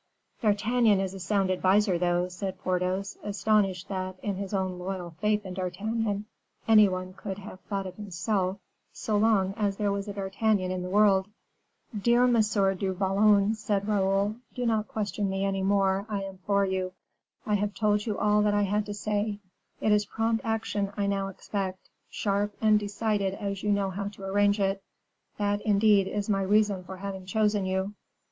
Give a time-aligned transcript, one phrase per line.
[0.41, 5.45] "D'Artagnan is a sound adviser, though," said Porthos, astonished that, in his own loyal faith
[5.45, 6.25] in D'Artagnan,
[6.67, 8.57] any one could have thought of himself,
[8.91, 11.27] so long as there was a D'Artagnan in the world.
[11.95, 12.33] "Dear M.
[12.33, 16.93] du Vallon," said Raoul, "do not question me any more, I implore you.
[17.45, 19.37] I have told you all that I had to say;
[19.81, 24.23] it is prompt action I now expect, sharp and decided as you know how to
[24.25, 24.81] arrange it.
[25.37, 27.93] That, indeed, is my reason for having chosen you."